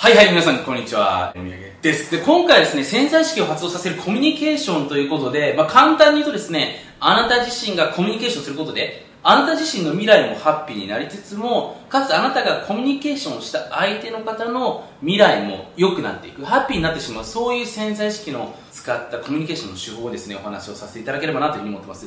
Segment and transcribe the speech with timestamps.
[0.00, 1.30] はいはい、皆さん、こんにちは。
[1.36, 1.52] お土産
[1.82, 2.10] です。
[2.10, 22.06] で、今回はですね、潜在意識を発動させるコミュニケーションということで、まあ、簡単に言うとですね、あなた自身がコミュニケーションすることで、あなた自身の未来もハッピーになりつつも、かつあなたがコミュニケーションした相手の方の未来も良くなっていく、ハッピーになってしまう、そういう潜在意識の使ったコミュニケーションの手法をですね、お話をさせていただければなというふうに思ってます。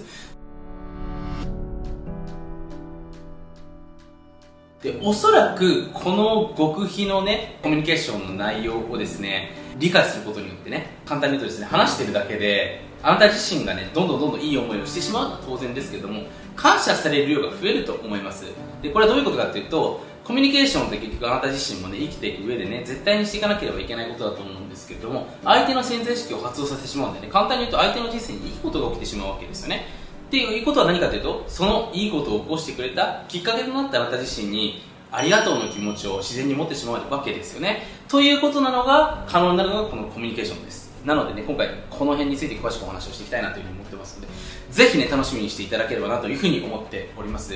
[4.83, 16.23] でおそらくこの極秘のねコミュニケーションの内容をですね理解することによってね簡単に言うとですね話してるだけであなた自身がねどんどんどんどんいい思いをしてしまうのは当然ですけども
[16.55, 18.45] 感謝される量が増えると思います。
[18.81, 30.02] でこれはどういうことかっていうとコミュニケーションって結局あなた自身もね生きていく上でね絶対にしていかなければいけないことだと思うんですけれども相手の潜在意識を発動させてしまうんでね簡単に言うと相手の人生にいいことが起きてしまうわけですよね。
[30.33, 37.83] っていうことは何かというとそのいいことを起こしてくれたきっかけとなったあなた自身にありがとうの気持ちを自然に持ってしまうわけですよね。
[38.07, 40.91] ということなのが可能になるのがこのコミュニケーションです。
[41.05, 44.27] なのでね今回この辺について詳しくお話をしていきたいなというふうに思ってますので
[44.71, 47.53] ぜひね楽しみにしていただければなというふうに思っております。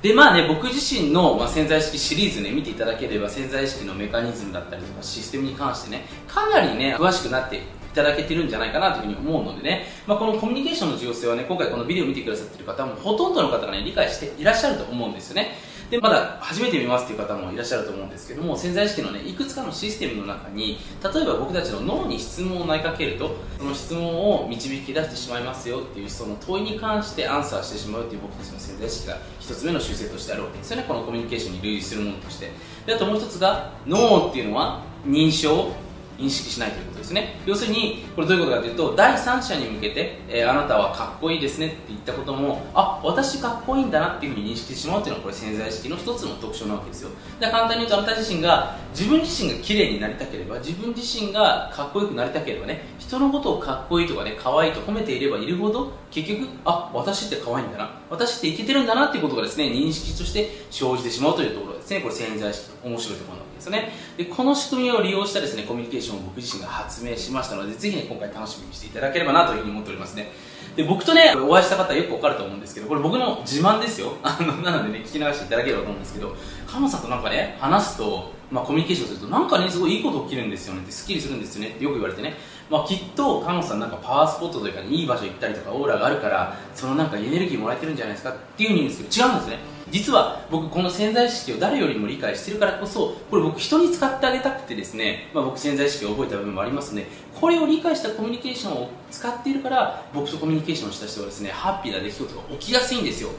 [0.00, 15.70] でまあね僕自身の、まあ、潜在意識シリーズね見ていただければ潜在意識のメカニズムだったりとかシステムに関してねかなりね詳しくなっていただけてるんじゃないかなというふうに思うのでね、まあ、このコミュニケーションの重要性はね今回このビデオを見てくださっている方もほとんどの方がね理解していらっしゃると思うんですよね。
[15.90, 30.84] でまだ初めて見ますっていう方もいらっしゃると思うんですけども潜在意識のねいくつかのシステムの中に例えば僕たちの脳に質問を投げかけるとその質問を導き出してしまいますよっていうその問いに関してアンサーしてしまうっていう僕たちの潜在意識が一つ目の習性としてあるわけですよね。
[30.86, 32.52] このコミュニケーションに類似するものとして。
[32.86, 35.72] であともう一つが脳っていうのは認証を
[36.18, 37.40] 認識しないというですね。
[37.46, 47.10] 要するにこれどういうことかというと第三者に向けて、えー、あなたはかっこいいですねって言ったこともあ私かっこいいんだなっていうふうに認識してしまうっていうのはこれ潜在意識の一つの特徴なわけですよ。
[47.40, 57.90] で簡単に言うとあなた自身が自分自身が綺麗になりたければ自分自身がかっこよくなりたければね人のことをかっこいいとかね可愛いと褒めていればいるほど結局あ私って可愛いんだな。
[58.10, 62.00] 私ってイケてるんだなっていうことがですね認識として生じてしまうというところですね。
[62.00, 63.92] これ潜在意識の面白いところなわけですよね。
[64.16, 70.30] でこの仕組みを利用したですねコミュニケーションを僕自身が発明しましたのでぜひね今回楽しみにしていただければなというふうに思っておりますね。
[70.76, 74.14] で僕とねお会いした方よくわかると思うんですけどこれ僕の自慢ですよ。
[74.22, 76.34] あのなのでね聞き流していただければと思うんですけど
[76.66, 80.80] 鴨さんとなんかね話すと、まあ、コミュニケーションするとなんかねすごいいいこと起きるんですよね。
[80.82, 81.68] ってすっきりするんですよね。
[81.68, 82.34] ってよく言われてね。
[82.70, 88.30] まあ、きっと鴨さんなんかパワースポットというか、ね、いい場所行ったりとかオーラがあるからそのなんかエネルギーもらえてるんじゃないですか。
[88.30, 89.58] っていうふうに言うんですけど違うんですね。
[89.90, 97.06] 実は僕この潜在意識を誰よりも理解してるからこそこれ僕人に使ってあげたくてですね、まあ、僕潜在意識を覚えた部分もありますので
[97.40, 103.30] これを理解したコミュニケーションを使っているから僕とコミュニケーションした人はですねハッピーな出来事が起きやすいんですよ。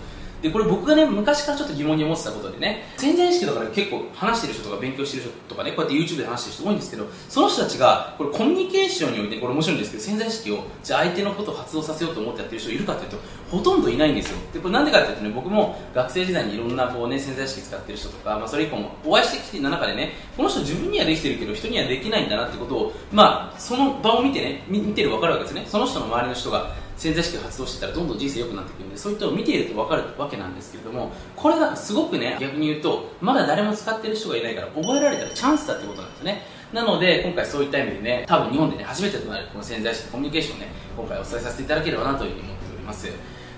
[0.41, 13.17] でこれ僕がね昔からちょっと疑問に思ってたことでね潜在意識とかで結構話してる人とか勉強してる人とかねこうやって YouTube で話してる人多いんですけどその人たちがこれコミュニケーションにおいてこれ面白いんですけど潜在意識をじゃあ相手のことを発動させようと思ってやってる人いるかというと
[13.51, 14.37] ほとんどいないんですよ。
[14.53, 25.65] でこれなんでかっていうとね僕も学生時代にいろんなこうね潜在意識使ってる人とか、まあ、それ以降もお会いしてきていた中でねこの人自分にはできてるけど人にはできないんだなってことをまあその場を見てね見てる分かるわけですね。
[25.67, 36.43] その人の周りの人が潜在意識が発動してたらどんどん人生良くなっていくのでそういったのを見ていると分かるわけなんですけれどもこれがすごくね逆に言うとまだ誰も使ってる人がいないから覚えられたらチャンスだってことなんですね。
[36.71, 43.07] なので今回そういった意味でね多分日本でね初めてとなるこの潜在意識コミュニケーションをね今回お伝えさせていただければなというふうに思っております。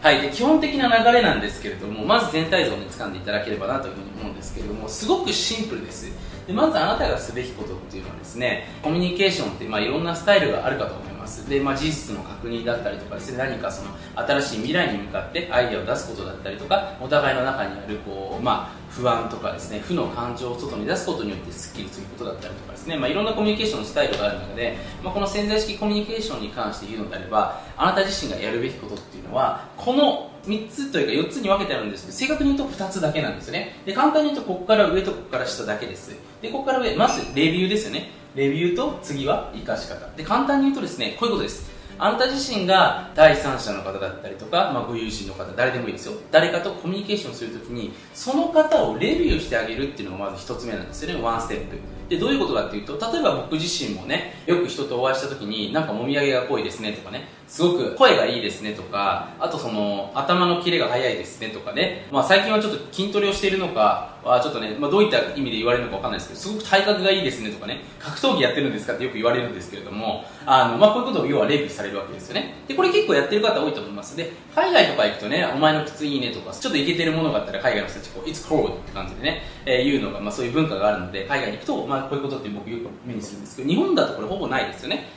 [0.02, 6.12] はい、で基本的な流れなんですけれどもまず全体像を、ね、掴んでいただければなというふうに思うんですけれどもすごくシンプルです。
[6.48, 11.13] でまずあなたがすべきことっていうのはですねコミュニケーションって、まあ、いろんなスタイルがあるかと思います。
[11.48, 33.82] で、まあ、事実の確認だったりとかですね何かその新しい未来に向かってアイデアを出すことだったりとかお互いの中にあるこう、まあ、不安とかですね負の感情を外に出すことによってスッキリすることだったりとかですね、まあ、いろんなコミュニケーションのスタイルがある中で、まあ、この潜在意識コミュニケーションに関して言うのであればあなた自身がやるべきことっていうのはこの3つというか4つに分けてあるんですけど正確に言うと2つだけなんですよね。
[33.86, 36.14] で簡単に言うとここから上とここから下だけです。
[36.42, 38.23] でここから上まずレビューですよね。
[38.36, 40.08] レビューと次は生かし方。
[40.16, 41.72] で簡単に言うとですねこういうことです。
[42.00, 46.14] あなた自身が第三者の方だったりとか、まあ、ご友人の方誰でもいいですよ。
[46.32, 51.22] 誰かとコミュニケーションするときにその方をレビューしてあげるっていうのがまず1つ目なんですよね。
[51.22, 51.78] ワンステップ。
[52.14, 72.56] でどういうことかっていうと例えば僕自身もねよく人とお会いした時になんかもみあげが濃いですねとかねすごく声がいいですねとかあとその頭のキレが速いですねとかね、まあ、最近はちょっと筋トレをしているのかはちょっとね、まあ、どういった意味で言われるのかわかんないですけどすごく体格がいいですねとかね格闘技やってるんですかってよく言われるんですけれどもあの、まあ、こういうことを要はレビューされるわけですよね。
[72.68, 74.16] でこれ結構やってる方多いと思います。
[74.16, 85.08] で海外とか行くとねお前の靴いいねとかちょっとイケてるものがあったら海外の人たちこう It's cool って感じでねえー、いうのが、まあ、そういう文化があるので海外に行くと、まあ、こういうことって僕よく目にするんですけど日本だとこれほぼないですよね。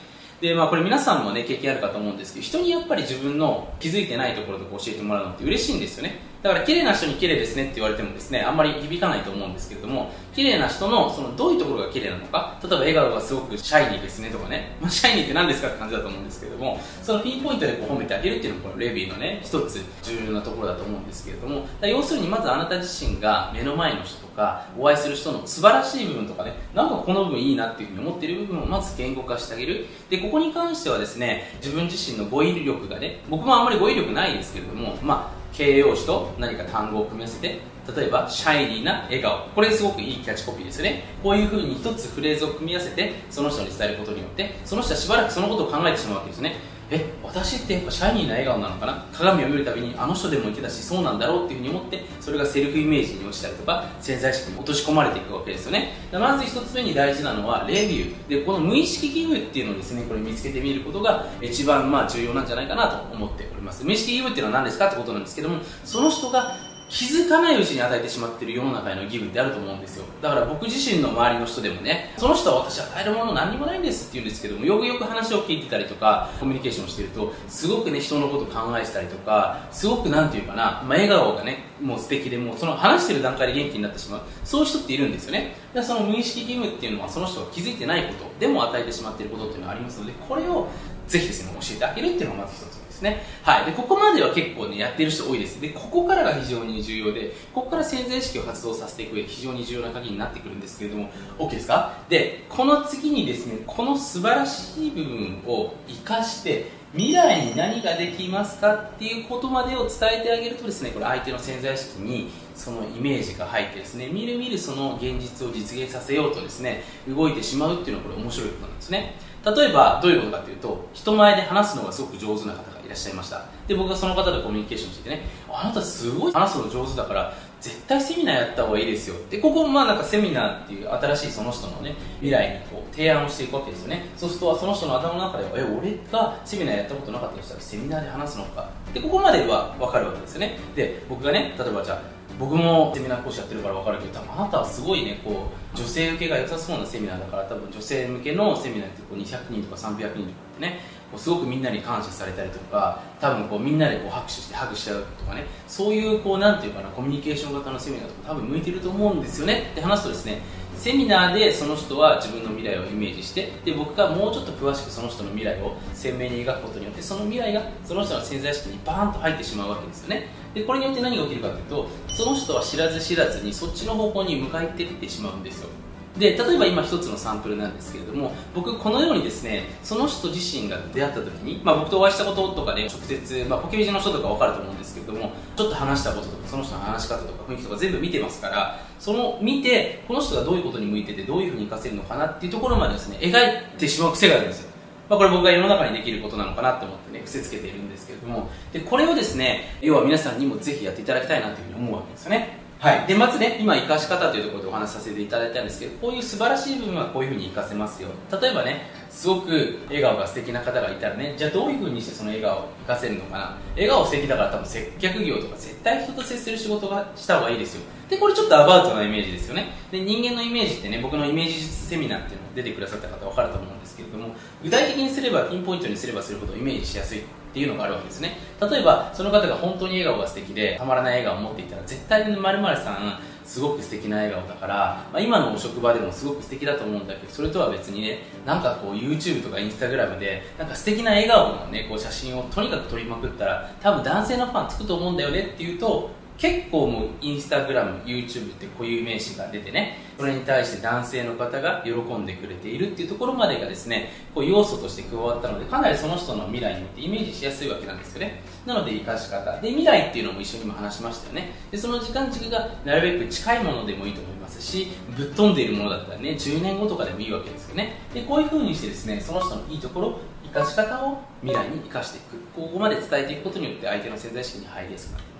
[0.41, 6.19] でまあ、これ皆さんもね経験あるかと思うんですけど人にやっぱり自分の気づいてないところとか教えてもらうのって嬉しいんですよね。
[6.43, 29.87] だから綺麗な人に綺麗ですねって言われてもですねあんまり響かないと思うんですけれども綺麗な人のそのどういうところが綺麗なのか例えば笑顔がすごくシャイニーですねとかね、まあ、シャイニーって何ですかって感じだと思うんですけれどもそのピンポイントでこう褒めてあげるっていうのがこのレビューのね一つ重要なところだと思うんですけれども要するにまずあなた自身が目の前の人とかお会いする人の素晴らしい部分とかねなんかこの部分いいなっていうふうに思っている部分をまず言語化してあげる。
[30.09, 37.59] でここに関してはですね自分自身の語彙力がね僕もあんまり語彙力ないですけれどもまあ形容詞と何か単語を組み合わせて
[37.95, 39.47] 例えばシャイリーな笑顔。
[39.55, 41.05] これすごくいいキャッチコピーですよね。
[41.23, 46.57] こういうふうに一つフレーズを組み合わせてその人に伝えることによってその人はしばらくそのことを考えてしまうわけですね。
[46.89, 49.05] え私ってやっぱシャイニーな笑顔なのかな？
[49.11, 55.91] 鏡を見るたびにあの人でも言ってたしそうなんだろうっていうふうに思ってそれがセルフイメージに落ちたりとか潜在意識に落とし込まれていくわけですよね。
[56.13, 58.27] まず一つ目に大事なのはレビュー。
[58.29, 63.83] でこの無意識義務っていうのをですねこれ見つけてみることが一番まあ重要なんじゃないかなと思っております。
[63.83, 66.55] 無意識義務っていうのは何ですかってことなんですけどもその人が
[66.89, 70.05] 気づかないうちに与えてしまっている世の中への義務ってあると思うんですよ。
[70.21, 85.55] だから僕自身の周りの人でもねその人は私与えるもの何にもないんですって言うんですけどもよくよく話を聞いてたりとかコミュニケーションをしてるとすごくね人のこと考えてたりとかすごくなんていうかな、まあ、笑顔がねもう素敵でもうその話してる段階で元気になってしまうそういう人っているんですよね。
[85.73, 90.69] だからその無意識義務っていうのはその人が気づいてないことでも与えてしまっていることっていうのはありますのでこれを
[91.07, 92.86] ぜひですね教えてあげるっていうのがまず一つ。
[92.97, 93.23] ですね。
[93.43, 93.65] はい。
[93.65, 95.61] で、ここまでは結構ね、やってる人多いです。
[95.61, 101.09] で、ここからが非常に重要で、ここから潜在意識を発動させていく上で非常に重要な鍵になってくるんですけれども、
[101.39, 101.93] OK ですか？
[102.09, 119.15] で、この次にですね、この素晴らしい部分を活かして、未来に何ができますかっていうことまでを伝えてあげるとですねこれ相手の潜在意識にそのイメージが入ってですねみるみるその現実を実現させようとですね動いてしまうっていうのはこれ面白いことなんですね。
[119.45, 123.45] 例えばどういうことかというと人前で話すのがすごく上手な方がいらっしゃいました。
[123.67, 134.05] で僕がその方とコミュニケーションしててねあなたすごい話すの上手だから絶対セミナーやった方がいいですよでここまあなんかセミナーっていう新しいその人のね未来にこう提案をしていくわけですよね。
[134.17, 138.69] そうするとその人の頭の中ではえ俺がセミナーやったことなかったとしたらセミナーで話すのか。
[138.93, 140.57] でここまでは分かるわけですよね。
[140.75, 150.79] で僕がね例えばじゃあ僕もセミナー講師やってるから分かるけど多分あなたはすごいねこう女性受けが良さそうなセミナーだから多分女性向けのセミナーってこう200人とか300人とかってね
[151.11, 159.69] こうすごくみんなに感謝されたりとか多分こうみんなでこう拍手してハグしちゃうとかねそういうこうなんていうかなコミュニケーション型のセミナーとか多分向いてると思うんですよね。
[159.71, 160.41] って話すとですね
[160.77, 170.27] セミナーでその人は自分の未来をイメージしてで僕がもうちょっと詳しくその人の未来を鮮明に描くことによってその未来がその人の潜在意識にバーンと入ってしまうわけですよね。
[170.53, 175.69] でこれによって何が起きるかというとその人は知らず知らずにそっちの方向に向かっていってしまうんですよ。
[176.17, 194.71] で例えば今一つのサンプルなんですけれども僕このようにですねその人自身が出会った時に、まあ、僕とお会いしたこととかで、直接、まあ、ポケビジの人とか分かると思うんですけれどもちょっと話したこととかその人の話し方とか雰囲気とか全部見てますからその見てこの人がどういうことに向いててどういうふうに活かせるのかなっていうところまでですね描いてしまう癖があるんですよ。
[195.09, 198.49] まあ、これ僕が世の中にできることなのかなと思ってね癖つけているんですけれども。
[198.73, 202.66] でこれをですね要は皆さんにもぜひやっていただきたいなというふうに思うわけですよね。
[202.79, 208.09] はい、でまずね今生かし方というところでお話しさせていただいたんですけどこういう素晴らしい部分はこういうふうに活かせますよ。
[208.39, 213.57] 例えばねすごく笑顔が素敵な方がいたらねじゃあどういうふうにしてその笑顔を活かせるのかな。
[213.73, 217.81] 笑顔素敵だから多分接客業とか絶対人と接する仕事がした方がいいですよ。
[218.09, 219.69] でこれちょっとアバウトなイメージですよね。
[219.91, 227.23] で人間のイメージってね僕のイメージ術セミナーっていうの出てくださった方分かると思うんですけれども具体的にすればピンポイントにすればするほどイメージしやすい。
[227.57, 228.37] っていうのがあるわけですね。
[228.61, 234.75] 例えばその方が本当に笑顔が素敵でたまらない笑顔を持っていたら絶対に〇〇さんすごく素敵な笑顔だから、
[235.11, 258.41] まあ、今のお職場でもすごく素敵だと思うんだけどそれとは別にねなんかこう YouTube とか Instagram でなんか素敵な笑顔のねこう写真をとにかく撮りまくったら多分男性のファンつくと思うんだよねっていうと結構もうインスタグラム YouTube って固有名詞が出てねそれに対して男性の方が喜んでくれているっていうところまでがですねこう要素として加わったのでかなりその人の未来によってイメージしやすいわけなんですよね。
[258.65, 259.59] なので生かし方。
[259.61, 261.53] で未来っていうのも一緒にも話しましたよね。
[261.71, 267.95] でその時間軸がなるべく近いものでもいいと思いますしぶっ飛んでいるものだったらね10年後とかでもいいわけですよね。
[268.13, 272.37] でこういう風にしてですねその人のいいところ生かし方を未来に生かしていく。
[272.55, 275.36] ここまで伝えていくことによって相手の潜在意識に入りやすくなっています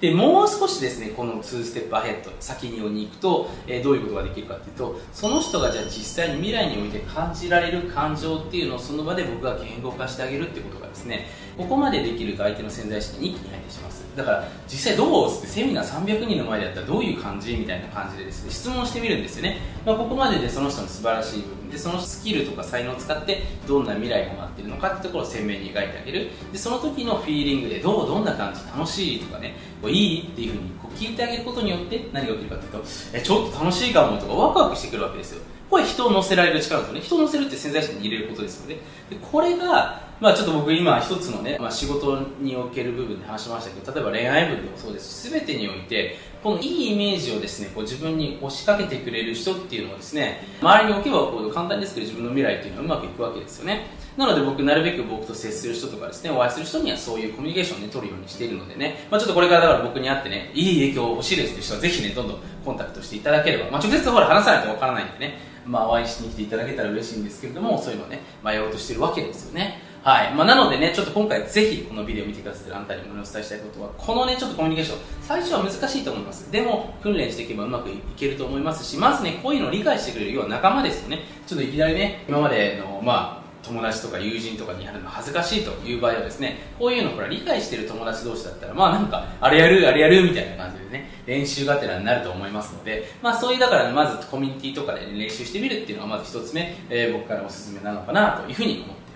[0.00, 11.26] でもう少しですねこの2ステップアヘッド先にに行くと、えー、どういうことができるかというとその人がじゃあ実際に未来において感じられる感情っていうのをその場で僕が言語化してあげるってことがですね
[11.58, 14.06] ここまでできると相手の潜在意識に一気に入ってします。
[14.16, 26.30] だから実際どうってセミナー300人の前でやったらどういう感じみたいな感じでですね質問してみるんですよね、まあ、ここまででその人の素晴らしい部分でそのスキルとか才能を使ってどんな未来が待ってるのかってところを鮮明に描いてあげる。
[26.52, 35.42] でその時のフィーリングでどうどんな感じ楽しいとかねこういいっていうふうにこう聞いてあげることによって何が起きるかっていうとえちょっと楽しいかもとかワクワクしてくるわけですよ。
[35.70, 38.76] これ人を乗せられる力とね人を乗せるって潜在意識に入れることですよね。
[39.10, 53.86] でこれがまあちょっと僕今一つのね、まあ、仕事における部分で話しましたけど例えば恋愛部でもそうですし全てにおいてこのいいイメージをですねこう自分に押しかけてくれる人っていうのはですね周りに置けばこう簡単ですけど自分の未来っていうのはうまくいくわけですよね。
[54.16, 65.48] なので僕なるべく僕と接する人とかですねお会いする人にはそういうコミュニケーションを、ね、取るようにしているのでね、まあ、ちょっとこれからだから僕に会ってねいい影響を欲しいですという人はぜひねどんどんコンタクトしていただければ、まあ、直接ほら話さないとわからないんでね。
[65.68, 69.82] まあ、お会いしに来ていただけたら嬉しいんですけれどもそういうのをね迷おうとしてるわけですよね。
[70.02, 70.34] はい。
[70.34, 74.98] まあ、なのでねちょっと今回ぜひこのビデオを見てくださってるあなたにも、お伝えしたいことはこのねちょっとコミュニケーション。
[75.22, 76.50] 最初は難しいと思います。
[76.50, 81.20] でも訓練していけばうまくいけると思いますしまずねこういうのを理解してくれる要は仲間ですよね。
[81.46, 99.07] ちょっといきなりね今までのまあ友達とか友人とかにやるの恥ずかしいという場合はですねこういうのほら理解してる友達同士だったらまあなんかあれやるあれやるみたいな感じでね練習がてらになると思いますのでまあそういうだからまずコミュニティとかで、練習してみるっていうのがまず一つ目、えー、僕からおすすめなのかなというふうに思っております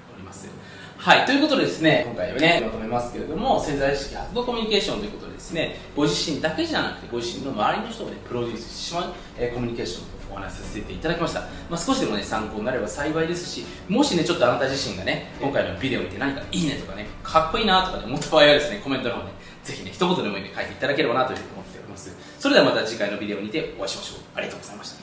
[1.02, 19.32] はい、ということでですね、今回はね、まとめますけれども、潜在意識発動コミュニケーションということでですね、ご自身だけじゃなくて、ご自身の周りの人をね、プロデュースしてしまう、えー、コミュニケーションお話しさせていただきました、まあ、少しでもね参考になれば幸いですしもしねちょっとあなた自身がね今回のビデオを見て何かいいねとかねかっこいいなとかね思った場合はですねコメントの方ね
[19.62, 22.16] ぜひね一言でもいいんで書いていただければなというふうに思っております。
[22.38, 24.20] それではまた次回のビデオにてお会いしましょう。
[24.34, 25.02] ありがとうございました。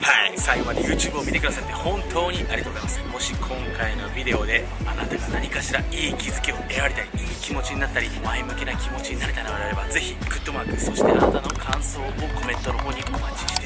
[0.00, 3.00] はい最後まで YouTube を見てくださって本当にありがとうございます。
[3.12, 3.34] もし
[4.26, 13.65] デオであなたが何かしらいい気づきを得られたりいい気持ちになったり前向きな気持ちになれたのであればぜひグッドマークそしてあなたの感想をコメントの方にお待ちして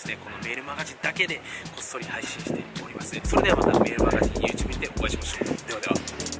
[0.01, 1.41] このメールマガジンだけでこ
[1.79, 3.19] っそり配信しております。
[3.23, 5.67] それではまたメールマガジン YouTube でお会いしましょう。
[5.67, 6.31] ではでは。